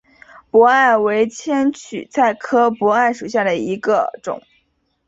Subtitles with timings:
[0.49, 4.41] 荸艾为千屈菜科荸艾属下的一个种。